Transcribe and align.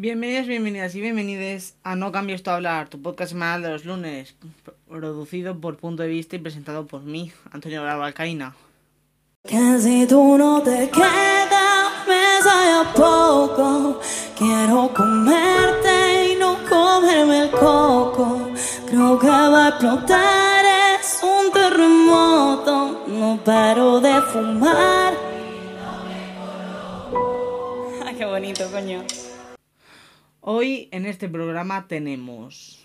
Bienvenidos, 0.00 0.46
bienvenidas 0.46 0.94
y 0.94 1.00
bienvenides 1.00 1.74
a 1.82 1.96
No 1.96 2.12
Cambies 2.12 2.44
tu 2.44 2.50
Hablar, 2.50 2.88
tu 2.88 3.02
podcast 3.02 3.32
semanal 3.32 3.62
de 3.62 3.70
los 3.70 3.84
lunes, 3.84 4.36
producido 4.88 5.60
por 5.60 5.76
Punto 5.76 6.04
de 6.04 6.08
Vista 6.08 6.36
y 6.36 6.38
presentado 6.38 6.86
por 6.86 7.02
mí, 7.02 7.32
Antonio 7.50 7.82
Bravo 7.82 8.04
Alcaína. 8.04 8.54
Que 9.42 9.80
si 9.80 10.06
tú 10.06 10.38
no 10.38 10.62
te 10.62 10.88
quedas, 10.88 12.06
me 12.06 12.40
sabe 12.44 12.88
a 12.88 12.92
poco. 12.94 14.00
Quiero 14.38 14.94
comerte 14.94 16.32
y 16.32 16.36
no 16.36 16.58
comerme 16.68 17.46
el 17.46 17.50
coco. 17.50 18.52
Creo 18.88 19.18
que 19.18 19.26
va 19.26 19.66
a 19.66 19.68
explotar, 19.70 20.64
es 21.00 21.20
un 21.24 21.52
terremoto. 21.52 23.04
No 23.08 23.40
paro 23.44 23.98
de 23.98 24.22
fumar. 24.32 25.14
Ay, 28.06 28.14
qué 28.14 28.24
bonito, 28.24 28.70
coño. 28.70 29.02
Hoy 30.50 30.88
en 30.92 31.04
este 31.04 31.28
programa 31.28 31.88
tenemos... 31.88 32.78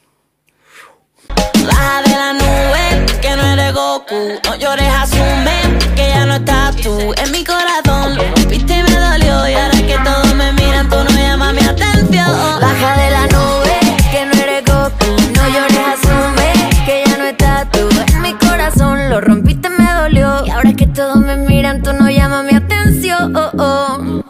Baja 1.66 2.02
de 2.02 2.10
la 2.10 2.34
nube, 2.34 3.06
que 3.22 3.38
no 3.38 3.42
eres 3.42 3.74
Goku. 3.74 4.38
No 4.44 4.56
llores, 4.58 4.90
asume 4.90 5.80
que 5.96 6.10
ya 6.10 6.26
no 6.26 6.34
estás 6.34 6.76
tú 6.76 7.14
en 7.16 7.32
mi 7.32 7.46
corazón. 7.46 8.18
Lo 8.18 8.23
rompiste 8.36 8.80
y 8.80 8.84
me 8.84 9.00
dolió. 9.00 9.48
Y 9.48 9.54
ahora 9.54 9.78
que 9.78 9.98
todos 10.04 10.36
me 10.36 10.52
miran, 10.52 10.90
tú 10.90 10.98
no 10.98 11.10
llamas 11.12 11.54
mi 11.54 11.62
atención. 11.62 12.60
Baja 12.60 13.02
de 13.02 13.12
la 13.12 13.28
nube, 13.28 13.80
que 14.12 14.26
no 14.26 14.34
eres 14.44 14.66
Goku. 14.66 15.12
No 15.34 15.48
llores, 15.48 15.88
asume 15.88 16.52
que 16.86 17.04
ya 17.06 17.18
no 17.18 17.23
estás 17.28 17.72
tú 17.72 17.88
en 18.14 18.22
mi 18.23 18.34
corazón. 18.34 19.09
Lo 19.09 19.22
rompiste, 19.22 19.70
me 19.70 19.90
dolió. 19.90 20.45
Y 20.45 20.50
ahora 20.50 20.73
que 20.73 20.88
todos 20.88 21.16
me 21.16 21.38
miran, 21.38 21.82
tú 21.82 21.94
no 21.94 22.09
llamas 22.09 22.44
mi 22.44 22.58
atención. 22.58 24.26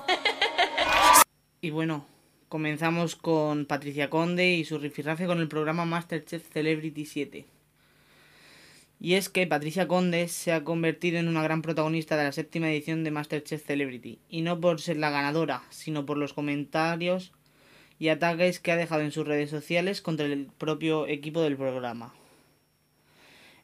Y 1.62 1.72
bueno, 1.72 2.06
comenzamos 2.54 3.16
con 3.16 3.66
Patricia 3.66 4.12
Conde 4.12 4.54
y 4.54 4.64
su 4.64 4.78
rifirrafe 4.78 5.26
con 5.26 5.40
el 5.40 5.48
programa 5.48 5.86
Masterchef 5.86 6.48
Celebrity 6.54 7.04
7. 7.04 7.48
Y 9.00 9.16
es 9.16 9.30
que 9.30 9.48
Patricia 9.48 9.88
Conde 9.88 10.28
se 10.28 10.52
ha 10.52 10.64
convertido 10.64 11.18
en 11.18 11.28
una 11.28 11.42
gran 11.42 11.64
protagonista 11.64 12.16
de 12.16 12.26
la 12.26 12.32
séptima 12.32 12.70
edición 12.70 13.04
de 13.04 13.10
Masterchef 13.10 13.66
Celebrity. 13.66 14.20
Y 14.30 14.42
no 14.42 14.62
por 14.62 14.80
ser 14.80 14.98
la 14.98 15.10
ganadora, 15.10 15.64
sino 15.72 16.06
por 16.06 16.20
los 16.20 16.34
comentarios 16.34 17.32
y 17.98 18.10
ataques 18.10 18.60
que 18.60 18.72
ha 18.72 18.78
dejado 18.78 19.02
en 19.02 19.12
sus 19.12 19.26
redes 19.26 19.50
sociales 19.50 20.04
contra 20.04 20.28
el 20.28 20.46
propio 20.46 21.08
equipo 21.08 21.42
del 21.42 21.58
programa. 21.58 22.14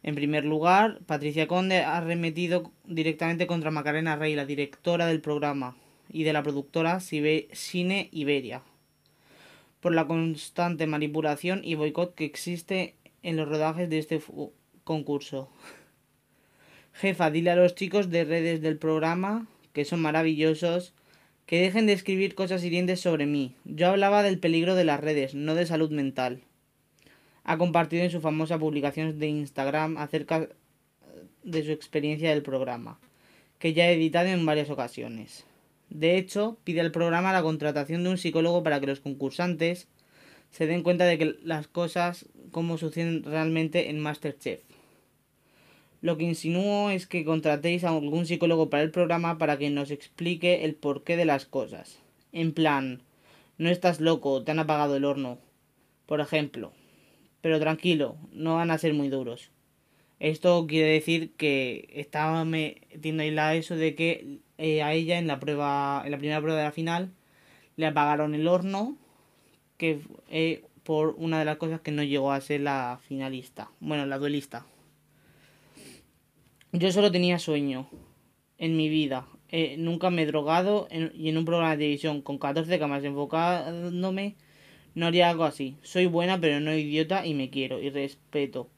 En 0.02 0.16
primer 0.16 0.46
lugar, 0.46 0.98
Patricia 1.06 1.46
Conde 1.48 1.84
ha 1.84 2.02
remetido 2.02 2.72
directamente 2.86 3.46
contra 3.46 3.70
Macarena 3.70 4.16
Rey, 4.16 4.34
la 4.34 4.48
directora 4.48 5.06
del 5.06 5.22
programa, 5.22 5.76
y 6.12 6.24
de 6.24 6.34
la 6.34 6.42
productora 6.42 7.00
Cine 7.02 8.10
Iberia, 8.12 8.64
por 9.80 9.94
la 9.94 10.08
constante 10.08 10.88
manipulación 10.88 11.62
y 11.64 11.76
boicot 11.76 12.16
que 12.16 12.26
existe 12.26 12.96
en 13.24 13.38
los 13.38 13.48
rodajes 13.48 13.90
de 13.90 14.00
este 14.00 14.22
concurso. 14.84 15.50
Jefa, 16.94 17.32
dile 17.32 17.52
a 17.52 17.56
los 17.56 17.76
chicos 17.76 18.10
de 18.10 18.26
redes 18.26 18.62
del 18.62 18.78
programa, 18.78 19.48
que 19.74 19.86
son 19.86 20.02
maravillosos, 20.02 20.94
que 21.46 21.62
dejen 21.62 21.86
de 21.86 21.94
escribir 21.94 22.36
cosas 22.36 22.64
hirientes 22.64 23.00
sobre 23.00 23.26
mí. 23.26 23.56
Yo 23.66 23.90
hablaba 23.90 24.22
del 24.22 24.40
peligro 24.40 24.76
de 24.76 24.84
las 24.84 25.00
redes, 25.00 25.34
no 25.34 25.56
de 25.56 25.66
salud 25.66 25.92
mental. 25.92 26.42
Ha 27.44 27.58
compartido 27.58 28.04
en 28.04 28.12
su 28.12 28.22
famosa 28.22 28.60
publicación 28.60 29.18
de 29.18 29.28
Instagram 29.28 29.98
acerca 29.98 30.50
de 31.44 31.64
su 31.64 31.72
experiencia 31.72 32.30
del 32.30 32.44
programa, 32.44 33.00
que 33.58 33.74
ya 33.74 33.86
ha 33.86 33.92
editado 33.92 34.28
en 34.28 34.46
varias 34.46 34.70
ocasiones. 34.70 35.46
De 35.90 36.18
hecho, 36.18 36.58
pide 36.64 36.82
al 36.82 36.92
programa 36.92 37.34
la 37.34 37.42
contratación 37.42 38.04
de 38.04 38.12
un 38.12 38.18
psicólogo 38.18 38.64
para 38.64 38.80
que 38.80 38.88
los 38.88 39.00
concursantes 39.00 39.88
se 40.52 40.68
den 40.68 40.84
cuenta 40.84 41.06
de 41.06 41.18
que 41.18 41.36
las 41.44 41.68
cosas 41.68 42.26
como 42.52 42.78
suceden 42.78 43.24
realmente 43.24 43.90
en 43.90 44.00
Masterchef. 44.00 44.62
Lo 46.02 46.18
que 46.18 46.24
insinúo 46.24 46.92
es 46.92 47.08
que 47.08 47.26
contratéis 47.26 47.84
a 47.84 47.90
algún 47.90 48.26
psicólogo 48.26 48.70
para 48.70 48.84
el 48.84 48.92
programa 48.92 49.38
para 49.38 49.58
que 49.58 49.70
nos 49.70 49.92
explique 49.92 50.64
el 50.64 50.76
porqué 50.76 51.18
de 51.18 51.26
las 51.26 51.46
cosas. 51.46 52.00
En 52.32 52.54
plan, 52.54 53.02
no 53.58 53.70
estás 53.70 54.00
loco, 54.00 54.44
te 54.44 54.52
han 54.52 54.60
apagado 54.60 54.96
el 54.96 55.06
horno. 55.06 55.40
Por 56.06 56.22
ejemplo. 56.22 56.72
Pero 57.42 57.60
tranquilo, 57.60 58.18
no 58.32 58.56
van 58.56 58.72
a 58.72 58.78
ser 58.78 58.94
muy 58.94 59.10
duros. 59.10 59.52
Esto 60.20 60.66
quiere 60.68 60.90
decir 60.90 61.32
que 61.36 61.90
estaba 61.94 62.44
metiendo 62.46 63.24
ahí 63.24 63.32
la 63.32 63.56
eso 63.56 63.76
de 63.76 63.96
que 63.96 64.40
eh, 64.60 64.84
a 64.84 64.94
ella 64.94 65.18
en 65.18 65.26
la 65.26 65.40
prueba, 65.40 66.04
en 66.06 66.12
la 66.12 66.18
primera 66.18 66.42
prueba 66.42 66.60
de 66.60 66.66
la 66.66 66.72
final, 66.72 67.12
le 67.78 67.88
apagaron 67.88 68.36
el 68.36 68.48
horno, 68.48 68.98
que 69.78 70.02
eh, 70.30 70.64
por 70.84 71.16
una 71.18 71.40
de 71.40 71.46
las 71.46 71.58
cosas 71.58 71.80
que 71.80 71.92
no 71.92 72.04
llegó 72.04 72.32
a 72.34 72.42
ser 72.42 72.62
la 72.62 73.00
finalista, 73.08 73.72
bueno, 73.80 74.06
la 74.06 74.18
duelista. 74.18 74.66
Yo 76.74 76.92
solo 76.92 77.10
tenía 77.12 77.40
sueño 77.40 77.90
en 78.58 78.76
mi 78.76 78.90
vida. 78.90 79.26
Eh, 79.48 79.78
nunca 79.80 80.10
me 80.10 80.24
he 80.24 80.26
drogado 80.26 80.88
y 80.92 81.30
en 81.30 81.38
un 81.38 81.46
programa 81.46 81.72
de 81.72 81.78
televisión 81.78 82.22
con 82.22 82.38
14 82.38 82.78
cámaras 82.78 83.06
enfocándome 83.06 84.36
no 84.94 85.08
haría 85.08 85.30
algo 85.30 85.46
así. 85.46 85.78
Soy 85.82 86.06
buena 86.06 86.40
pero 86.40 86.60
no 86.60 86.76
idiota 86.76 87.26
y 87.26 87.34
me 87.34 87.50
quiero 87.50 87.80
y 87.80 87.90
respeto. 87.90 88.70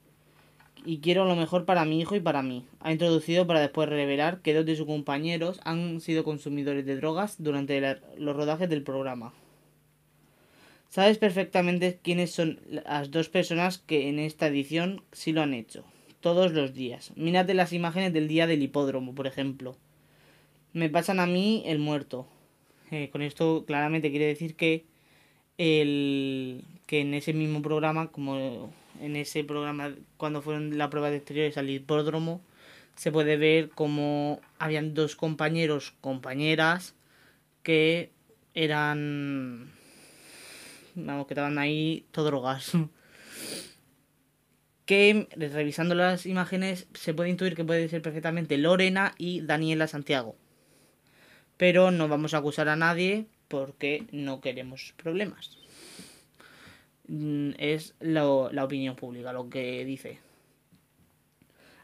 Y 0.84 1.00
quiero 1.00 1.26
lo 1.26 1.36
mejor 1.36 1.66
para 1.66 1.86
mi 1.86 2.00
hijo 2.00 2.16
y 2.16 2.20
para 2.20 2.42
mí. 2.42 2.66
Ha 2.80 2.92
introducido 2.92 3.46
para 3.46 3.60
después 3.60 3.88
revelar 3.88 4.42
que 4.42 4.54
dos 4.54 4.66
de 4.66 4.76
sus 4.76 4.88
compañeros 4.88 5.60
han 5.64 6.02
sido 6.02 6.24
consumidores 6.24 6.86
de 6.86 6.96
drogas 6.96 7.36
durante 7.42 8.00
los 8.18 8.36
rodajes 8.36 8.70
del 8.70 8.84
programa. 8.84 9.34
Sabes 10.90 11.18
perfectamente 11.18 12.00
quiénes 12.02 12.32
son 12.32 12.60
las 12.68 13.12
dos 13.12 13.30
personas 13.30 13.78
que 13.78 14.10
en 14.10 14.20
esta 14.20 14.48
edición 14.48 15.04
sí 15.12 15.32
lo 15.32 15.42
han 15.42 15.54
hecho 15.54 15.86
todos 16.20 16.54
los 16.54 16.74
días. 16.74 17.12
Mírate 17.16 17.54
las 17.54 17.74
imágenes 17.74 18.14
del 18.14 18.28
día 18.28 18.48
del 18.48 18.64
hipódromo, 18.64 19.14
por 19.14 19.28
ejemplo. 19.28 19.76
Me 20.74 20.90
pasan 20.90 21.20
a 21.20 21.26
mí 21.26 21.64
el 21.66 21.80
muerto. 21.80 22.28
Eh, 22.92 23.10
con 23.12 23.22
esto 23.22 23.66
claramente 23.66 24.12
quiere 24.12 24.28
decir 24.28 24.56
que 24.56 24.86
el 25.58 26.64
que 26.88 27.02
en 27.02 27.14
ese 27.14 27.34
mismo 27.34 27.62
programa, 27.62 28.12
como 28.12 28.74
en 29.02 29.16
ese 29.16 29.44
programa 29.44 29.94
cuando 30.18 30.42
fueron 30.42 30.78
la 30.78 30.90
prueba 30.90 31.10
de 31.10 31.18
exteriores 31.18 31.58
al 31.58 31.70
hipódromo, 31.70 32.42
se 32.96 33.12
puede 33.12 33.38
ver 33.38 33.70
como 33.70 34.42
habían 34.60 34.94
dos 34.94 35.16
compañeros, 35.16 35.94
compañeras 36.02 36.96
que 37.64 38.12
eran 38.54 39.72
vamos, 40.96 41.28
que 41.28 41.34
estaban 41.34 41.58
ahí 41.58 42.06
todo 42.12 42.26
drogas. 42.26 42.72
que 44.86 45.28
revisando 45.38 45.96
las 45.96 46.26
imágenes 46.26 46.88
se 46.94 47.14
puede 47.14 47.30
intuir 47.30 47.56
que 47.56 47.64
puede 47.64 47.88
ser 47.88 48.02
perfectamente 48.02 48.58
Lorena 48.58 49.14
y 49.18 49.42
Daniela 49.42 49.88
Santiago. 49.88 50.36
Pero 51.58 51.92
no 51.92 52.08
vamos 52.08 52.34
a 52.34 52.38
acusar 52.40 52.68
a 52.68 52.76
nadie 52.76 53.28
porque 53.48 54.06
no 54.12 54.42
queremos 54.42 54.94
problemas. 54.98 55.61
Mm, 57.12 57.56
es 57.58 57.94
la 58.00 58.24
opinión 58.64 58.96
pública 58.96 59.34
lo 59.34 59.50
que 59.50 59.84
dice. 59.84 60.20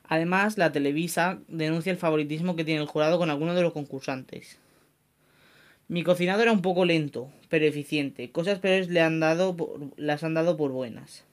Además, 0.04 0.58
la 0.58 0.72
Televisa 0.72 1.40
denuncia 1.50 1.92
el 1.92 1.98
favoritismo 1.98 2.56
que 2.56 2.64
tiene 2.64 2.80
el 2.80 2.88
jurado 2.88 3.18
con 3.18 3.30
algunos 3.30 3.58
de 3.58 3.62
los 3.62 3.74
concursantes. 3.74 4.58
Mi 5.90 6.04
cocinado 6.04 6.42
era 6.44 6.54
un 6.54 6.62
poco 6.62 6.86
lento, 6.86 7.30
pero 7.50 7.66
eficiente. 7.66 8.32
Cosas 8.32 8.60
peores 8.60 8.88
le 8.88 9.02
han 9.02 9.20
dado 9.20 9.58
las 9.98 10.24
han 10.24 10.34
dado 10.34 10.56
por 10.56 10.72
buenas. 10.72 11.26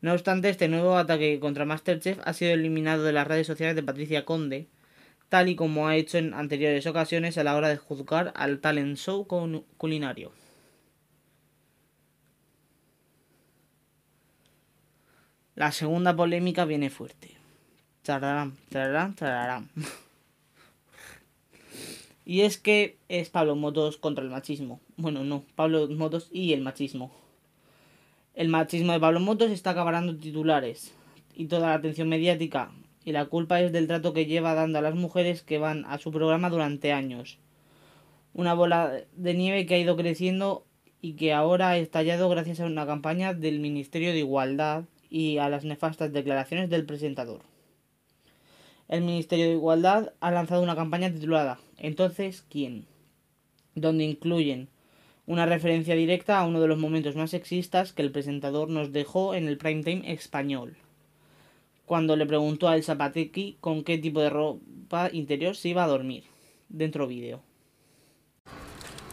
No 0.00 0.12
obstante, 0.12 0.48
este 0.48 0.68
nuevo 0.68 0.96
ataque 0.96 1.40
contra 1.40 1.64
Masterchef 1.64 2.20
ha 2.24 2.32
sido 2.32 2.52
eliminado 2.52 3.02
de 3.02 3.12
las 3.12 3.26
redes 3.26 3.48
sociales 3.48 3.74
de 3.74 3.82
Patricia 3.82 4.24
Conde, 4.24 4.68
tal 5.28 5.48
y 5.48 5.56
como 5.56 5.88
ha 5.88 5.96
hecho 5.96 6.18
en 6.18 6.32
anteriores 6.32 6.86
ocasiones 6.86 7.38
a 7.38 7.44
la 7.44 7.56
hora 7.56 7.68
de 7.70 7.76
juzgar 7.76 8.32
al 8.36 8.60
talent 8.60 8.96
show 8.98 9.26
culinario. 9.76 10.30
La 15.58 15.72
segunda 15.72 16.14
polémica 16.14 16.64
viene 16.66 16.88
fuerte. 16.88 17.36
Y 22.24 22.42
es 22.42 22.58
que 22.58 22.96
es 23.08 23.28
Pablo 23.28 23.56
Motos 23.56 23.96
contra 23.96 24.22
el 24.22 24.30
machismo. 24.30 24.78
Bueno, 24.96 25.24
no, 25.24 25.42
Pablo 25.56 25.88
Motos 25.88 26.28
y 26.30 26.52
el 26.52 26.60
machismo. 26.60 27.10
El 28.34 28.50
machismo 28.50 28.92
de 28.92 29.00
Pablo 29.00 29.18
Motos 29.18 29.50
está 29.50 29.70
acaparando 29.70 30.16
titulares 30.16 30.94
y 31.34 31.46
toda 31.46 31.70
la 31.70 31.74
atención 31.74 32.08
mediática, 32.08 32.70
y 33.04 33.10
la 33.10 33.24
culpa 33.24 33.60
es 33.60 33.72
del 33.72 33.88
trato 33.88 34.12
que 34.12 34.26
lleva 34.26 34.54
dando 34.54 34.78
a 34.78 34.82
las 34.82 34.94
mujeres 34.94 35.42
que 35.42 35.58
van 35.58 35.84
a 35.86 35.98
su 35.98 36.12
programa 36.12 36.50
durante 36.50 36.92
años. 36.92 37.38
Una 38.32 38.54
bola 38.54 38.92
de 39.16 39.34
nieve 39.34 39.66
que 39.66 39.74
ha 39.74 39.78
ido 39.78 39.96
creciendo 39.96 40.64
y 41.00 41.14
que 41.14 41.32
ahora 41.32 41.70
ha 41.70 41.78
estallado 41.78 42.28
gracias 42.28 42.60
a 42.60 42.66
una 42.66 42.86
campaña 42.86 43.34
del 43.34 43.58
Ministerio 43.58 44.12
de 44.12 44.20
Igualdad 44.20 44.84
y 45.10 45.38
a 45.38 45.48
las 45.48 45.64
nefastas 45.64 46.12
declaraciones 46.12 46.70
del 46.70 46.86
presentador. 46.86 47.40
El 48.88 49.02
Ministerio 49.02 49.46
de 49.46 49.52
Igualdad 49.52 50.12
ha 50.20 50.30
lanzado 50.30 50.62
una 50.62 50.76
campaña 50.76 51.12
titulada 51.12 51.58
Entonces, 51.76 52.44
¿quién? 52.48 52.86
donde 53.80 54.04
incluyen 54.04 54.68
una 55.26 55.46
referencia 55.46 55.94
directa 55.94 56.38
a 56.38 56.46
uno 56.46 56.60
de 56.60 56.68
los 56.68 56.78
momentos 56.78 57.16
más 57.16 57.30
sexistas 57.30 57.92
que 57.92 58.02
el 58.02 58.10
presentador 58.10 58.70
nos 58.70 58.92
dejó 58.92 59.34
en 59.34 59.46
el 59.46 59.58
prime 59.58 59.82
time 59.82 60.12
español, 60.12 60.76
cuando 61.84 62.16
le 62.16 62.26
preguntó 62.26 62.68
a 62.68 62.76
El 62.76 62.82
Zapatequi 62.84 63.58
con 63.60 63.84
qué 63.84 63.98
tipo 63.98 64.20
de 64.20 64.30
ropa 64.30 65.10
interior 65.12 65.54
se 65.54 65.68
iba 65.68 65.84
a 65.84 65.88
dormir. 65.88 66.24
Dentro 66.70 67.06
vídeo. 67.06 67.40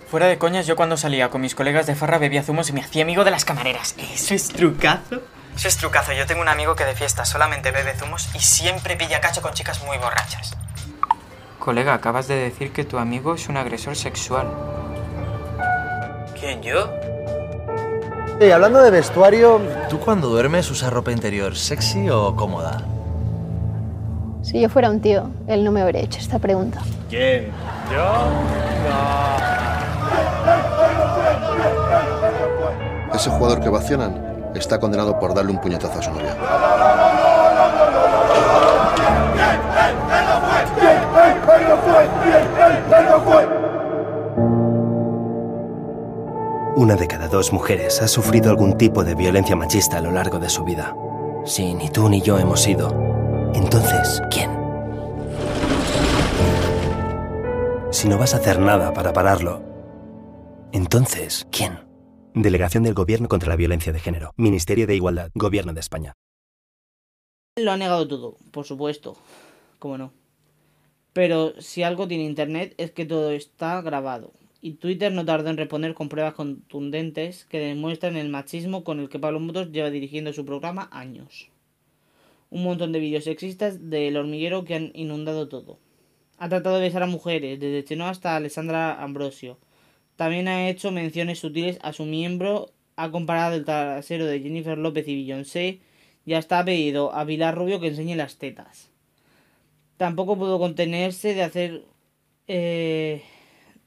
Fuera 0.07 0.27
de 0.27 0.37
coñas, 0.37 0.67
yo 0.67 0.75
cuando 0.75 0.97
salía 0.97 1.29
con 1.29 1.41
mis 1.41 1.55
colegas 1.55 1.87
de 1.87 1.95
farra 1.95 2.17
bebía 2.17 2.43
zumos 2.43 2.69
y 2.69 2.73
me 2.73 2.81
hacía 2.81 3.03
amigo 3.03 3.23
de 3.23 3.31
las 3.31 3.45
camareras. 3.45 3.95
¿Eso 3.97 4.33
es 4.33 4.49
trucazo? 4.49 5.21
Eso 5.55 5.69
es 5.69 5.77
trucazo. 5.77 6.11
Yo 6.11 6.25
tengo 6.25 6.41
un 6.41 6.49
amigo 6.49 6.75
que 6.75 6.83
de 6.83 6.93
fiesta 6.93 7.23
solamente 7.23 7.71
bebe 7.71 7.93
zumos 7.93 8.29
y 8.35 8.39
siempre 8.39 8.97
pilla 8.97 9.21
cacho 9.21 9.41
con 9.41 9.53
chicas 9.53 9.81
muy 9.85 9.97
borrachas. 9.97 10.55
Colega, 11.59 11.93
acabas 11.93 12.27
de 12.27 12.35
decir 12.35 12.73
que 12.73 12.83
tu 12.83 12.97
amigo 12.97 13.33
es 13.33 13.47
un 13.47 13.57
agresor 13.57 13.95
sexual. 13.95 14.47
¿Quién, 16.37 16.61
yo? 16.61 16.93
Y 18.39 18.51
hablando 18.51 18.81
de 18.83 18.91
vestuario, 18.91 19.61
¿tú 19.89 19.99
cuando 19.99 20.27
duermes 20.27 20.69
usas 20.69 20.91
ropa 20.91 21.11
interior 21.11 21.55
sexy 21.55 22.09
o 22.09 22.35
cómoda? 22.35 22.81
Si 24.43 24.59
yo 24.59 24.69
fuera 24.69 24.89
un 24.89 24.99
tío, 25.01 25.31
él 25.47 25.63
no 25.63 25.71
me 25.71 25.81
habría 25.81 26.01
hecho 26.01 26.19
esta 26.19 26.37
pregunta. 26.37 26.81
¿Quién? 27.09 27.49
¿Yo? 27.91 28.27
Ese 33.13 33.29
jugador 33.29 33.61
que 33.61 33.69
vacionan 33.69 34.34
está 34.59 34.79
condenado 34.79 35.19
por 35.19 35.33
darle 35.33 35.51
un 35.51 35.59
puñetazo 35.59 35.99
a 35.99 36.01
su 36.01 36.11
novia. 36.11 36.35
Una 46.75 46.95
de 46.95 47.07
cada 47.07 47.27
dos 47.29 47.53
mujeres 47.53 48.01
ha 48.01 48.07
sufrido 48.07 48.49
algún 48.49 48.77
tipo 48.77 49.03
de 49.03 49.15
violencia 49.15 49.55
machista 49.55 49.97
a 49.97 50.01
lo 50.01 50.11
largo 50.11 50.39
de 50.39 50.49
su 50.49 50.63
vida. 50.63 50.93
Si 51.45 51.73
ni 51.73 51.89
tú 51.89 52.09
ni 52.09 52.21
yo 52.21 52.37
hemos 52.37 52.61
sido, 52.61 52.89
entonces, 53.53 54.21
¿quién? 54.29 54.51
Si 57.91 58.09
no 58.09 58.17
vas 58.17 58.33
a 58.33 58.37
hacer 58.37 58.59
nada 58.59 58.93
para 58.93 59.13
pararlo, 59.13 59.61
entonces, 60.73 61.47
¿quién? 61.49 61.84
Delegación 62.37 62.83
del 62.83 62.93
Gobierno 62.93 63.29
contra 63.29 63.47
la 63.47 63.55
Violencia 63.55 63.93
de 63.93 63.99
Género. 64.01 64.33
Ministerio 64.35 64.85
de 64.87 64.95
Igualdad. 64.97 65.31
Gobierno 65.35 65.71
de 65.71 65.79
España. 65.79 66.11
Lo 67.55 67.71
ha 67.71 67.77
negado 67.77 68.05
todo, 68.09 68.35
por 68.51 68.65
supuesto. 68.65 69.15
Cómo 69.79 69.97
no. 69.97 70.11
Pero 71.13 71.53
si 71.61 71.83
algo 71.83 72.09
tiene 72.09 72.25
internet 72.25 72.75
es 72.77 72.91
que 72.91 73.05
todo 73.05 73.31
está 73.31 73.81
grabado. 73.81 74.33
Y 74.59 74.73
Twitter 74.73 75.13
no 75.13 75.23
tardó 75.23 75.49
en 75.49 75.55
responder 75.55 75.93
con 75.93 76.09
pruebas 76.09 76.33
contundentes 76.33 77.45
que 77.45 77.59
demuestran 77.59 78.17
el 78.17 78.27
machismo 78.27 78.83
con 78.83 78.99
el 78.99 79.07
que 79.07 79.17
Pablo 79.19 79.39
Motos 79.39 79.71
lleva 79.71 79.89
dirigiendo 79.89 80.33
su 80.33 80.43
programa 80.43 80.89
años. 80.91 81.49
Un 82.49 82.63
montón 82.63 82.91
de 82.91 82.99
vídeos 82.99 83.23
sexistas 83.23 83.89
del 83.89 84.17
hormiguero 84.17 84.65
que 84.65 84.75
han 84.75 84.91
inundado 84.93 85.47
todo. 85.47 85.79
Ha 86.37 86.49
tratado 86.49 86.75
de 86.75 86.81
besar 86.81 87.03
a 87.03 87.07
mujeres, 87.07 87.61
desde 87.61 87.85
Chenoa 87.85 88.09
hasta 88.09 88.35
Alessandra 88.35 89.01
Ambrosio. 89.01 89.57
También 90.15 90.47
ha 90.47 90.69
hecho 90.69 90.91
menciones 90.91 91.39
sutiles 91.39 91.77
a 91.81 91.93
su 91.93 92.05
miembro, 92.05 92.71
ha 92.95 93.11
comparado 93.11 93.55
el 93.55 93.65
trasero 93.65 94.25
de 94.25 94.39
Jennifer 94.39 94.77
López 94.77 95.07
y 95.07 95.15
Beyoncé 95.15 95.79
y 96.25 96.33
hasta 96.33 96.59
ha 96.59 96.65
pedido 96.65 97.13
a 97.13 97.25
Pilar 97.25 97.55
Rubio 97.55 97.79
que 97.79 97.87
enseñe 97.87 98.15
las 98.15 98.37
tetas. 98.37 98.89
Tampoco 99.97 100.37
pudo 100.37 100.59
contenerse 100.59 101.33
de 101.33 101.43
hacer 101.43 101.83
eh, 102.47 103.23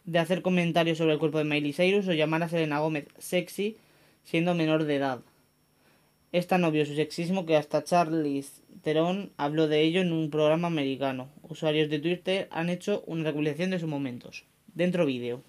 de 0.04 0.18
hacer 0.18 0.42
comentarios 0.42 0.98
sobre 0.98 1.12
el 1.12 1.18
cuerpo 1.18 1.38
de 1.38 1.44
Miley 1.44 1.72
Cyrus 1.72 2.08
o 2.08 2.12
llamar 2.12 2.42
a 2.42 2.48
Selena 2.48 2.80
Gómez 2.80 3.06
sexy 3.18 3.76
siendo 4.24 4.54
menor 4.54 4.84
de 4.84 4.96
edad. 4.96 5.20
Es 6.32 6.46
tan 6.46 6.64
obvio 6.64 6.84
su 6.84 6.94
sexismo 6.94 7.46
que 7.46 7.56
hasta 7.56 7.84
Charlize 7.84 8.62
Theron 8.82 9.32
habló 9.36 9.68
de 9.68 9.80
ello 9.80 10.00
en 10.00 10.12
un 10.12 10.30
programa 10.30 10.68
americano. 10.68 11.28
Usuarios 11.42 11.88
de 11.88 11.98
Twitter 11.98 12.48
han 12.50 12.68
hecho 12.68 13.02
una 13.06 13.24
recopilación 13.24 13.70
de 13.70 13.78
sus 13.78 13.88
momentos. 13.88 14.44
Dentro 14.74 15.06
vídeo. 15.06 15.42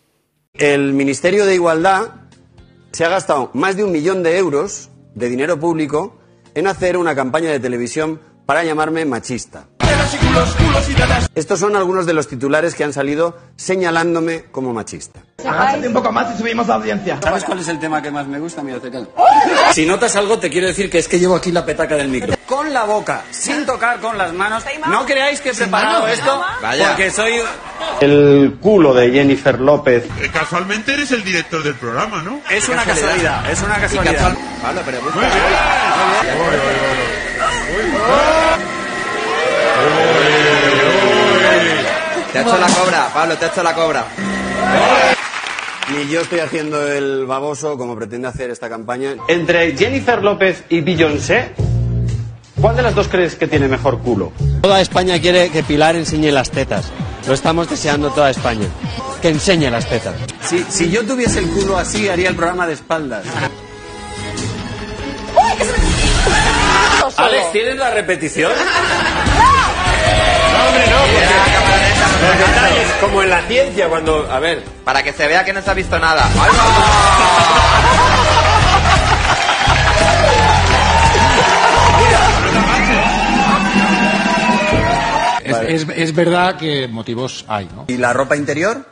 El 0.59 0.91
Ministerio 0.93 1.45
de 1.45 1.55
Igualdad 1.55 2.09
se 2.91 3.05
ha 3.05 3.09
gastado 3.09 3.49
más 3.53 3.77
de 3.77 3.85
un 3.85 3.93
millón 3.93 4.23
de 4.23 4.37
euros 4.37 4.89
de 5.15 5.29
dinero 5.29 5.57
público 5.57 6.19
en 6.53 6.67
hacer 6.67 6.97
una 6.97 7.15
campaña 7.15 7.49
de 7.49 7.61
televisión 7.61 8.19
para 8.45 8.65
llamarme 8.65 9.05
machista. 9.05 9.67
Estos 11.33 11.59
son 11.59 11.77
algunos 11.77 12.05
de 12.05 12.13
los 12.13 12.27
titulares 12.27 12.75
que 12.75 12.83
han 12.83 12.91
salido 12.91 13.37
señalándome 13.55 14.45
como 14.51 14.73
machista. 14.73 15.23
Agáchate 15.45 15.87
un 15.87 15.93
poco 15.93 16.11
más 16.11 16.33
y 16.33 16.37
subimos 16.37 16.67
la 16.67 16.75
audiencia. 16.75 17.17
¿Sabes 17.21 17.43
cuál 17.43 17.59
es 17.59 17.67
el 17.67 17.79
tema 17.79 18.01
que 18.01 18.11
más 18.11 18.27
me 18.27 18.39
gusta? 18.39 18.61
Mira. 18.61 18.79
Si 19.73 19.85
notas 19.85 20.15
algo, 20.15 20.39
te 20.39 20.49
quiero 20.49 20.67
decir 20.67 20.89
que 20.89 20.99
es 20.99 21.07
que 21.07 21.19
llevo 21.19 21.35
aquí 21.35 21.51
la 21.51 21.65
petaca 21.65 21.95
del 21.95 22.07
micro. 22.09 22.33
Con 22.45 22.73
la 22.73 22.83
boca, 22.83 23.21
sin 23.31 23.65
tocar 23.65 23.99
con 23.99 24.17
las 24.17 24.33
manos. 24.33 24.63
No 24.87 25.05
creáis 25.05 25.39
que 25.41 25.49
he 25.49 25.53
preparado 25.53 26.07
esto 26.07 26.41
porque 26.87 27.11
soy... 27.11 27.33
El 28.01 28.57
culo 28.61 28.93
de 28.93 29.11
Jennifer 29.11 29.59
López. 29.59 30.05
Eh, 30.21 30.29
Casualmente 30.33 30.93
eres 30.93 31.11
el 31.11 31.23
director 31.23 31.61
del 31.63 31.75
programa, 31.75 32.21
¿no? 32.21 32.39
Es 32.49 32.67
una 32.69 32.83
casualidad, 32.83 33.49
es 33.49 33.61
una 33.61 33.75
casualidad. 33.79 34.33
Pablo, 34.61 34.81
pero 34.85 35.01
busca- 35.01 35.15
Muy 35.19 35.25
bien. 35.25 36.49
Te 42.31 42.37
ha 42.39 42.41
hecho 42.41 42.57
la 42.57 42.67
cobra, 42.67 43.09
Pablo, 43.13 43.35
te 43.37 43.45
ha 43.45 43.47
hecho 43.47 43.63
la 43.63 43.73
cobra. 43.73 44.05
Ni 45.91 46.07
yo 46.07 46.21
estoy 46.21 46.39
haciendo 46.39 46.87
el 46.87 47.25
baboso 47.25 47.77
como 47.77 47.95
pretende 47.95 48.27
hacer 48.27 48.49
esta 48.51 48.69
campaña. 48.69 49.15
Entre 49.27 49.75
Jennifer 49.75 50.23
López 50.23 50.63
y 50.69 50.81
Beyoncé, 50.81 51.51
¿cuál 52.61 52.75
de 52.75 52.83
las 52.83 52.93
dos 52.93 53.07
crees 53.07 53.35
que 53.35 53.47
tiene 53.47 53.67
mejor 53.67 53.99
culo? 53.99 54.31
Toda 54.61 54.81
España 54.81 55.19
quiere 55.19 55.49
que 55.49 55.63
Pilar 55.63 55.95
enseñe 55.95 56.31
las 56.31 56.51
tetas. 56.51 56.91
Lo 57.27 57.33
estamos 57.33 57.69
deseando 57.69 58.11
toda 58.11 58.29
España. 58.29 58.67
Que 59.21 59.29
enseñe 59.29 59.69
las 59.71 59.87
tetas. 59.89 60.15
Si, 60.47 60.63
si 60.69 60.91
yo 60.91 61.05
tuviese 61.05 61.39
el 61.39 61.49
culo 61.49 61.77
así, 61.77 62.07
haría 62.07 62.29
el 62.29 62.35
programa 62.35 62.67
de 62.67 62.73
espaldas. 62.73 63.25
Alex, 67.17 67.51
¿tienes 67.51 67.77
la 67.77 67.89
repetición? 67.91 68.51
No, 70.49 70.67
hombre, 70.67 70.83
no, 70.87 70.97
porque 70.97 71.58
los 71.99 72.37
detalles, 72.39 72.87
como 73.01 73.21
en 73.23 73.29
la 73.29 73.41
ciencia, 73.43 73.87
cuando... 73.87 74.27
A 74.31 74.39
ver, 74.39 74.63
Para 74.83 75.03
que 75.03 75.13
se 75.13 75.27
vea 75.27 75.43
que 75.45 75.53
no 75.53 75.61
se 75.61 75.69
ha 75.69 75.73
visto 75.73 75.97
nada. 75.99 76.27
¡Ahí 76.39 76.49
Es, 85.43 85.81
es- 85.83 85.87
es 85.95 86.13
verdad 86.15 86.57
que 86.57 86.87
motivos 86.87 87.45
hay, 87.47 87.67
¿no? 87.75 87.85
¿y 87.87 87.97
la 87.97 88.13
ropa 88.13 88.35
interior? 88.35 88.85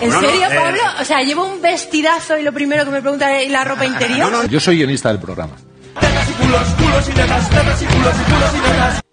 ¿En 0.00 0.10
No, 0.10 0.20
no, 0.20 0.28
serio, 0.28 0.46
eh, 0.50 0.54
Pablo? 0.54 0.80
O 1.00 1.04
sea, 1.04 1.22
llevo 1.22 1.44
un 1.44 1.60
vestidazo 1.62 2.36
y 2.38 2.42
lo 2.42 2.52
primero 2.52 2.84
que 2.84 2.90
me 2.90 3.00
preguntan 3.00 3.30
es 3.36 3.46
¿y 3.46 3.48
la 3.48 3.64
ropa 3.64 3.86
interior? 3.92 4.48
Yo 4.48 4.60
soy 4.60 4.76
guionista 4.76 5.08
del 5.08 5.18
programa. 5.18 5.56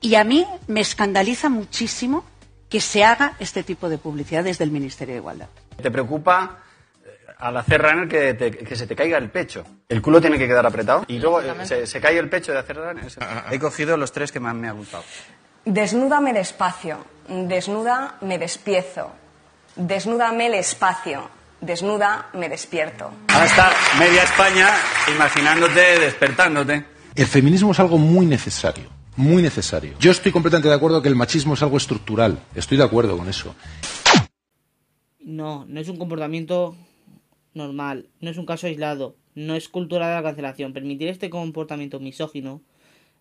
Y 0.01 0.15
a 0.15 0.23
mí 0.23 0.45
me 0.67 0.81
escandaliza 0.81 1.49
muchísimo 1.49 2.23
que 2.69 2.79
se 2.81 3.03
haga 3.03 3.33
este 3.39 3.63
tipo 3.63 3.89
de 3.89 3.97
publicidad 3.97 4.43
desde 4.43 4.63
el 4.63 4.71
Ministerio 4.71 5.13
de 5.15 5.19
Igualdad. 5.19 5.47
¿Te 5.81 5.91
preocupa 5.91 6.57
eh, 7.05 7.09
al 7.39 7.57
hacer 7.57 7.81
runner 7.81 8.07
que, 8.07 8.33
te- 8.33 8.51
que 8.51 8.75
se 8.75 8.87
te 8.87 8.95
caiga 8.95 9.17
el 9.17 9.29
pecho? 9.29 9.63
El 9.89 10.01
culo 10.01 10.21
tiene 10.21 10.37
que 10.37 10.47
quedar 10.47 10.65
apretado 10.65 11.05
y 11.07 11.19
luego 11.19 11.41
eh, 11.41 11.53
se, 11.65 11.87
se 11.87 12.01
cae 12.01 12.17
el 12.17 12.29
pecho 12.29 12.51
de 12.51 12.59
hacer 12.59 12.75
runner. 12.77 13.05
He 13.51 13.59
cogido 13.59 13.97
los 13.97 14.11
tres 14.11 14.31
que 14.31 14.39
más 14.39 14.53
me 14.55 14.67
han 14.67 14.77
gustado. 14.77 15.03
Desnúdame 15.65 16.33
despacio, 16.33 17.03
desnuda 17.27 18.15
me 18.21 18.37
despiezo, 18.37 19.11
desnúdame 19.75 20.47
el 20.47 20.53
espacio, 20.55 21.27
desnuda 21.59 22.27
me 22.33 22.49
despierto. 22.49 23.11
Ahora 23.29 23.45
está 23.45 23.71
media 23.97 24.23
España 24.23 24.69
imaginándote, 25.13 25.99
despertándote. 25.99 26.85
El 27.15 27.27
feminismo 27.27 27.71
es 27.71 27.79
algo 27.79 27.97
muy 27.97 28.25
necesario, 28.25 28.85
muy 29.15 29.41
necesario. 29.41 29.93
Yo 29.99 30.11
estoy 30.11 30.31
completamente 30.31 30.69
de 30.69 30.75
acuerdo 30.75 31.01
que 31.01 31.09
el 31.09 31.15
machismo 31.15 31.53
es 31.53 31.63
algo 31.63 31.77
estructural. 31.77 32.39
Estoy 32.55 32.77
de 32.77 32.83
acuerdo 32.83 33.17
con 33.17 33.29
eso. 33.29 33.55
No, 35.19 35.65
no 35.65 35.79
es 35.79 35.89
un 35.89 35.97
comportamiento 35.97 36.75
normal, 37.53 38.09
no 38.19 38.29
es 38.29 38.37
un 38.37 38.45
caso 38.45 38.67
aislado, 38.67 39.15
no 39.33 39.55
es 39.55 39.69
cultura 39.69 40.07
de 40.09 40.15
la 40.15 40.23
cancelación. 40.23 40.73
Permitir 40.73 41.07
este 41.07 41.29
comportamiento 41.29 41.99
misógino 41.99 42.61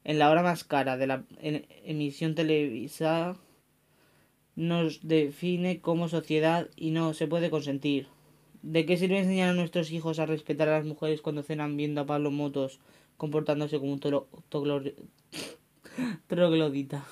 en 0.05 0.19
la 0.19 0.31
hora 0.31 0.43
más 0.43 0.65
cara 0.65 0.97
de 0.97 1.07
la 1.07 1.25
emisión 1.41 2.35
televisada 2.35 3.37
nos 4.57 5.07
define 5.07 5.81
como 5.81 6.09
sociedad 6.09 6.69
y 6.77 6.91
no 6.91 7.15
se 7.15 7.27
puede 7.27 7.51
consentir. 7.51 8.09
¿De 8.65 8.87
qué 8.87 8.97
sirve 8.97 9.19
enseñar 9.19 9.51
a 9.51 9.53
nuestros 9.53 9.93
hijos 9.93 10.19
a 10.19 10.25
respetar 10.25 10.71
a 10.71 10.79
las 10.79 10.87
mujeres 10.87 11.21
cuando 11.21 11.43
cenan 11.43 11.77
viendo 11.77 12.01
a 12.01 12.07
Pablo 12.07 12.31
Motos 12.31 12.81
comportándose 13.19 13.79
como 13.79 13.93
un 13.93 14.01
troglodita? 16.27 17.05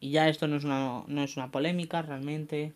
Y 0.00 0.10
ya 0.10 0.28
esto 0.28 0.48
no 0.48 0.56
es 0.56 0.64
una, 0.64 1.04
no 1.06 1.22
es 1.22 1.36
una 1.36 1.52
polémica 1.52 2.02
realmente. 2.02 2.72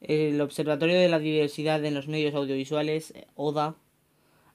El 0.00 0.40
Observatorio 0.40 0.98
de 0.98 1.10
la 1.10 1.18
Diversidad 1.18 1.84
en 1.84 1.92
los 1.92 2.08
Medios 2.08 2.34
Audiovisuales, 2.34 3.12
ODA, 3.34 3.76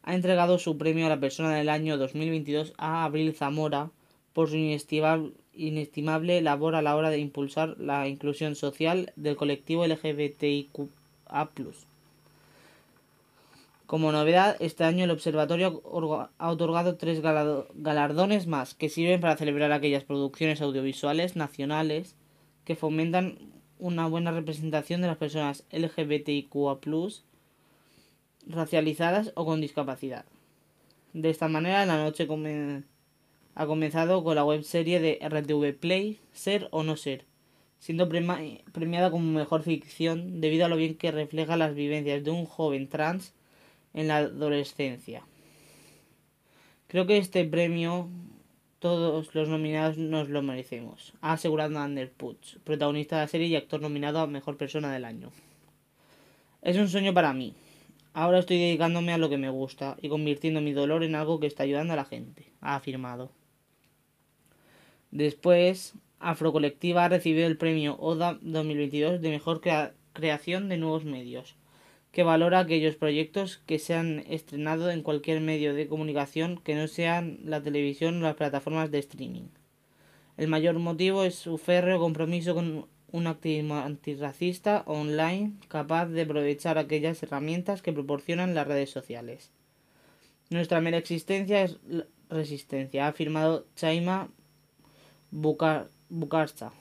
ha 0.02 0.16
entregado 0.16 0.58
su 0.58 0.80
premio 0.80 1.06
a 1.06 1.10
la 1.10 1.20
persona 1.20 1.54
del 1.54 1.70
año 1.70 2.00
2022 2.00 2.74
a 2.80 3.04
Abril 3.04 3.36
Zamora 3.36 3.92
por 4.34 4.50
su 4.50 4.56
inestimable, 4.56 5.34
inestimable 5.62 6.42
labor 6.42 6.76
a 6.76 6.82
la 6.82 6.96
hora 6.96 7.10
de 7.10 7.20
impulsar 7.20 7.78
la 7.78 8.08
inclusión 8.08 8.56
social 8.56 9.14
del 9.16 9.36
colectivo 9.36 9.86
LGBTIQA. 9.86 10.90
Como 13.86 14.12
novedad, 14.12 14.56
este 14.60 14.84
año 14.86 15.04
el 15.04 15.12
observatorio 15.12 15.82
ha 16.38 16.50
otorgado 16.50 16.96
tres 16.96 17.22
galardones 17.22 18.48
más 18.48 18.74
que 18.74 18.90
sirven 18.90 19.20
para 19.20 19.36
celebrar 19.36 19.72
aquellas 19.72 20.06
producciones 20.06 20.62
audiovisuales 20.62 21.36
nacionales 21.36 22.16
que 22.64 22.76
fomentan 22.76 23.38
una 23.80 24.08
buena 24.08 24.32
representación 24.32 25.02
de 25.02 25.08
las 25.08 25.18
personas 25.18 25.66
LGBTIQA+, 25.72 26.80
racializadas 28.48 29.34
o 29.36 29.46
con 29.46 29.60
discapacidad. 29.60 30.26
De 31.14 31.30
esta 31.30 31.50
manera, 31.50 31.86
la 31.86 32.02
noche 32.02 32.28
ha 33.62 33.68
comenzado 33.68 34.24
con 34.24 34.34
la 34.34 34.44
webserie 34.44 35.00
de 35.00 35.20
RTV 35.22 35.80
Play, 35.80 36.20
Ser 36.34 36.68
o 36.72 36.82
No 36.82 36.98
Ser, 36.98 37.26
siendo 37.78 38.10
premiada 38.10 39.12
como 39.12 39.32
mejor 39.32 39.62
ficción 39.62 40.42
debido 40.42 40.66
a 40.66 40.68
lo 40.68 40.78
bien 40.78 40.96
que 40.96 41.12
refleja 41.12 41.58
las 41.58 41.76
vivencias 41.76 42.24
de 42.24 42.32
un 42.32 42.48
joven 42.48 42.88
trans 42.88 43.36
en 43.94 44.08
la 44.08 44.18
adolescencia. 44.18 45.22
Creo 46.88 47.06
que 47.06 47.20
este 47.20 47.46
premio 47.46 48.10
todos 48.80 49.36
los 49.36 49.48
nominados 49.48 50.00
nos 50.00 50.28
lo 50.28 50.42
merecemos, 50.42 51.14
ha 51.22 51.34
asegurado 51.34 51.78
Ander 51.78 52.12
Putz, 52.12 52.58
protagonista 52.64 53.18
de 53.18 53.22
la 53.22 53.28
serie 53.28 53.46
y 53.46 53.56
actor 53.56 53.80
nominado 53.80 54.22
a 54.22 54.26
Mejor 54.26 54.58
Persona 54.58 54.92
del 54.92 55.06
Año. 55.06 55.30
Es 56.64 56.78
un 56.78 56.88
sueño 56.88 57.14
para 57.14 57.32
mí. 57.32 57.54
Ahora 58.14 58.40
estoy 58.40 58.58
dedicándome 58.58 59.14
a 59.14 59.20
lo 59.20 59.30
que 59.30 59.38
me 59.38 59.52
gusta 59.52 59.98
y 60.02 60.10
convirtiendo 60.10 60.62
mi 60.62 60.74
dolor 60.74 61.04
en 61.04 61.14
algo 61.14 61.40
que 61.40 61.46
está 61.46 61.62
ayudando 61.62 61.94
a 61.94 61.98
la 61.98 62.06
gente, 62.06 62.52
ha 62.60 62.76
afirmado. 62.76 63.30
Después, 65.12 65.94
Afrocolectiva 66.20 67.06
ha 67.06 67.10
recibido 67.10 67.48
el 67.48 67.58
premio 67.58 67.98
ODA 68.00 68.40
2022 68.42 69.22
de 69.22 69.30
Mejor 69.30 69.62
Creación 70.14 70.70
de 70.70 70.78
Nuevos 70.78 71.04
Medios 71.04 71.56
que 72.12 72.24
valora 72.24 72.60
aquellos 72.60 72.96
proyectos 72.96 73.62
que 73.66 73.80
se 73.80 73.96
han 73.96 74.20
estrenado 74.28 74.92
en 74.92 75.02
cualquier 75.02 75.40
medio 75.40 75.74
de 75.74 75.88
comunicación 75.88 76.58
que 76.58 76.76
no 76.76 76.88
sean 76.88 77.40
la 77.46 77.62
televisión 77.62 78.18
o 78.18 78.22
las 78.22 78.36
plataformas 78.36 78.92
de 78.92 79.00
streaming. 79.00 79.48
El 80.38 80.48
mayor 80.48 80.78
motivo 80.80 81.24
es 81.24 81.36
su 81.36 81.58
férreo 81.58 82.00
compromiso 82.00 82.54
con 82.54 82.88
un 83.12 83.28
activismo 83.28 83.76
antirracista 83.76 84.84
online 84.88 85.54
capaz 85.68 86.08
de 86.08 86.24
aprovechar 86.24 86.78
aquellas 86.78 87.22
herramientas 87.24 87.82
que 87.82 87.94
proporcionan 87.94 88.56
las 88.56 88.68
redes 88.68 88.90
sociales. 88.90 89.52
Nuestra 90.50 90.82
mera 90.82 90.98
existencia 90.98 91.64
es 91.64 91.80
resistencia, 92.30 93.06
ha 93.06 93.10
afirmado 93.10 93.68
Chaima 93.76 94.30
Bukarcha 95.32 96.72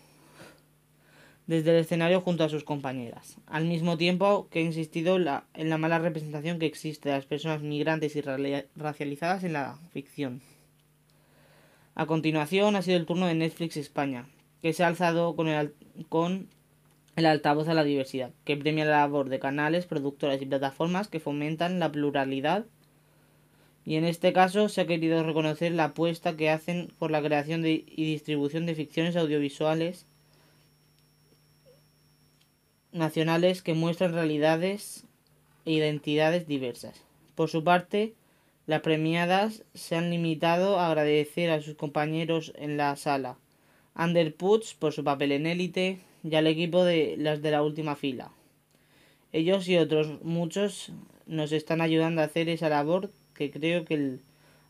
desde 1.50 1.72
el 1.72 1.78
escenario 1.78 2.20
junto 2.20 2.44
a 2.44 2.48
sus 2.48 2.62
compañeras, 2.62 3.36
al 3.46 3.64
mismo 3.64 3.96
tiempo 3.96 4.46
que 4.52 4.60
ha 4.60 4.62
insistido 4.62 5.16
en 5.16 5.24
la, 5.24 5.78
mala 5.78 5.98
representación 5.98 6.60
que 6.60 6.66
existe 6.66 7.08
de 7.08 7.16
las 7.16 7.26
personas 7.26 7.60
migrantes 7.60 8.14
y 8.14 8.22
racializadas 8.76 9.42
en 9.42 9.54
la 9.54 9.76
ficción. 9.92 10.42
A 11.96 12.06
continuación 12.06 12.76
ha 12.76 12.82
sido 12.82 12.98
el 12.98 13.04
turno 13.04 13.26
de 13.26 13.34
Netflix 13.34 13.76
España, 13.76 14.28
que 14.62 14.72
se 14.72 14.84
ha 14.84 14.86
alzado 14.86 15.34
con 15.34 15.48
el, 15.48 15.74
con 16.08 16.46
el 17.16 17.26
altavoz 17.26 17.66
a 17.66 17.74
la 17.74 17.82
diversidad, 17.82 18.30
que 18.44 18.56
premia 18.56 18.84
la 18.84 18.98
labor 18.98 19.28
de 19.28 19.40
canales, 19.40 19.86
productoras 19.86 20.40
y 20.40 20.46
plataformas 20.46 21.08
que 21.08 21.18
fomentan 21.18 21.80
la 21.80 21.90
pluralidad 21.90 22.66
y 23.90 23.96
en 23.96 24.04
este 24.04 24.32
caso 24.32 24.68
se 24.68 24.82
ha 24.82 24.86
querido 24.86 25.24
reconocer 25.24 25.72
la 25.72 25.86
apuesta 25.86 26.36
que 26.36 26.48
hacen 26.48 26.92
por 27.00 27.10
la 27.10 27.20
creación 27.20 27.66
y 27.66 27.82
distribución 27.96 28.64
de 28.64 28.76
ficciones 28.76 29.16
audiovisuales 29.16 30.06
nacionales 32.92 33.62
que 33.62 33.74
muestran 33.74 34.12
realidades 34.12 35.06
e 35.64 35.72
identidades 35.72 36.46
diversas. 36.46 37.02
Por 37.34 37.50
su 37.50 37.64
parte, 37.64 38.14
las 38.68 38.80
premiadas 38.82 39.64
se 39.74 39.96
han 39.96 40.10
limitado 40.10 40.78
a 40.78 40.86
agradecer 40.86 41.50
a 41.50 41.60
sus 41.60 41.74
compañeros 41.74 42.52
en 42.54 42.76
la 42.76 42.94
sala, 42.94 43.38
Ander 43.96 44.36
por 44.36 44.62
su 44.62 45.02
papel 45.02 45.32
en 45.32 45.48
élite 45.48 45.98
y 46.22 46.32
al 46.36 46.46
equipo 46.46 46.84
de 46.84 47.16
las 47.18 47.42
de 47.42 47.50
la 47.50 47.64
última 47.64 47.96
fila. 47.96 48.30
Ellos 49.32 49.66
y 49.66 49.78
otros 49.78 50.22
muchos 50.22 50.92
nos 51.26 51.50
están 51.50 51.80
ayudando 51.80 52.20
a 52.20 52.26
hacer 52.26 52.48
esa 52.48 52.68
labor 52.68 53.10
que 53.40 53.50
creo 53.50 53.86
que 53.86 53.94
el 53.94 54.20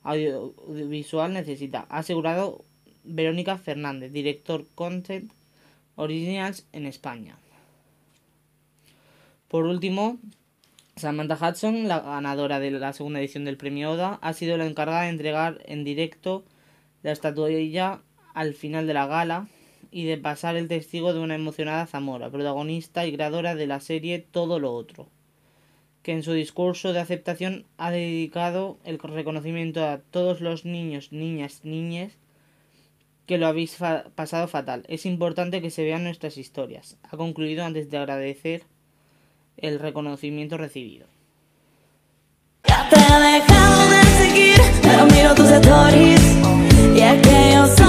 audiovisual 0.05 1.33
necesita, 1.33 1.87
ha 1.89 1.99
asegurado 1.99 2.65
Verónica 3.03 3.59
Fernández, 3.59 4.13
director 4.13 4.65
Content 4.77 5.33
Originals 5.97 6.69
en 6.73 6.87
España. 6.87 7.37
Por 9.49 9.65
último, 9.65 10.19
Samantha 10.95 11.37
Hudson, 11.37 11.89
la 11.89 11.99
ganadora 11.99 12.61
de 12.61 12.71
la 12.71 12.93
segunda 12.93 13.19
edición 13.19 13.45
del 13.45 13.57
premio 13.57 13.91
ODA, 13.91 14.21
ha 14.23 14.33
sido 14.35 14.57
la 14.57 14.67
encargada 14.67 15.03
de 15.03 15.09
entregar 15.09 15.59
en 15.65 15.83
directo 15.83 16.45
la 17.03 17.11
estatuilla 17.11 18.03
al 18.35 18.55
final 18.55 18.87
de 18.87 18.95
la 18.95 19.07
gala 19.09 19.49
y 19.91 20.05
de 20.05 20.17
pasar 20.17 20.55
el 20.55 20.69
testigo 20.69 21.13
de 21.13 21.19
una 21.19 21.35
emocionada 21.35 21.87
Zamora, 21.87 22.31
protagonista 22.31 23.05
y 23.05 23.13
creadora 23.13 23.57
de 23.57 23.67
la 23.67 23.81
serie 23.81 24.21
Todo 24.21 24.61
lo 24.61 24.73
Otro, 24.73 25.09
que 26.11 26.15
en 26.17 26.25
su 26.25 26.33
discurso 26.33 26.93
de 26.93 26.99
aceptación 26.99 27.67
ha 27.79 27.93
dedicado 27.93 28.79
el 28.83 28.99
reconocimiento 28.99 29.87
a 29.87 29.99
todos 29.99 30.41
los 30.41 30.65
niños, 30.65 31.13
niñas, 31.13 31.61
niñes 31.63 32.19
que 33.27 33.39
lo 33.39 33.47
habéis 33.47 33.79
pasado 34.17 34.49
fatal. 34.49 34.83
Es 34.89 35.07
importante 35.07 35.63
que 35.63 35.71
se 35.71 35.85
vean 35.85 36.03
nuestras 36.03 36.37
historias. 36.37 36.97
Ha 37.09 37.17
concluido 37.17 37.65
antes 37.65 37.91
de 37.91 37.99
agradecer 37.99 38.65
el 39.57 39.79
reconocimiento 39.79 40.57
recibido. 40.57 41.07
Ya 42.67 42.89
te 42.89 42.97
de 42.97 44.05
seguir, 44.19 44.61
pero 44.83 45.07
tus 45.37 45.49
Y 46.93 47.01
es 47.03 47.80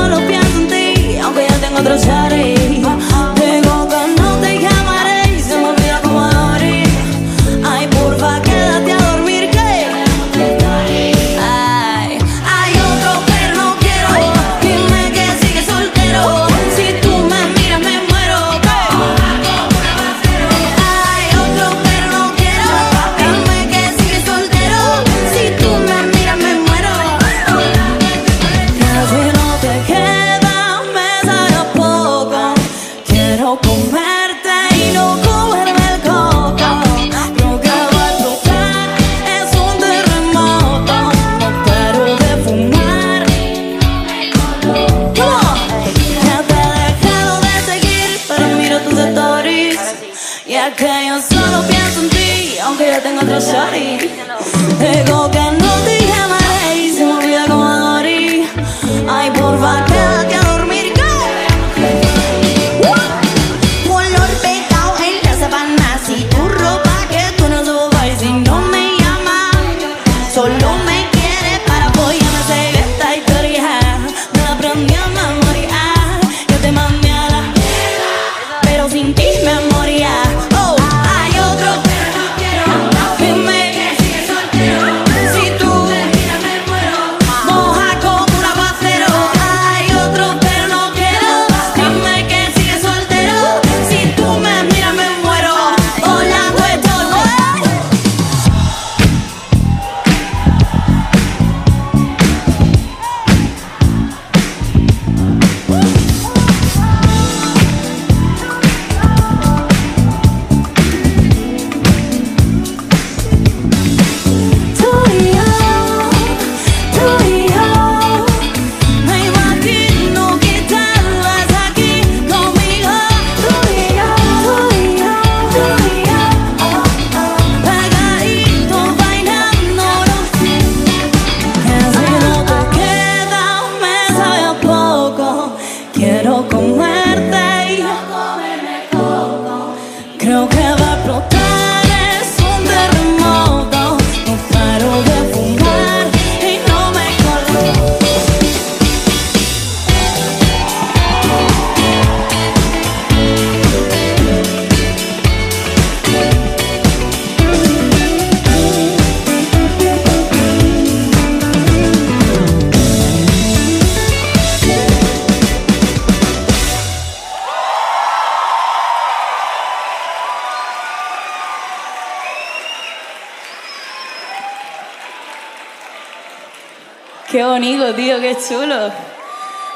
Qué 177.31 177.45
bonito, 177.45 177.95
tío, 177.95 178.19
qué 178.19 178.35
chulo. 178.35 178.91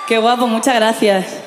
Qué 0.07 0.17
guapo, 0.17 0.45
muchas 0.45 0.75
gracias. 0.75 1.44